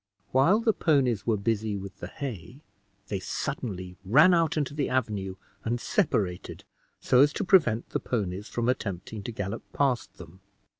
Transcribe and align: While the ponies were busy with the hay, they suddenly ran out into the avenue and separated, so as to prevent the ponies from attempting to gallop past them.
While 0.31 0.61
the 0.61 0.73
ponies 0.73 1.27
were 1.27 1.37
busy 1.37 1.77
with 1.77 1.99
the 1.99 2.07
hay, 2.07 2.63
they 3.09 3.19
suddenly 3.19 3.97
ran 4.03 4.33
out 4.33 4.57
into 4.57 4.73
the 4.73 4.89
avenue 4.89 5.35
and 5.63 5.79
separated, 5.79 6.63
so 6.99 7.21
as 7.21 7.31
to 7.33 7.43
prevent 7.43 7.89
the 7.89 7.99
ponies 7.99 8.47
from 8.49 8.67
attempting 8.67 9.21
to 9.21 9.31
gallop 9.31 9.61
past 9.73 10.17
them. 10.17 10.39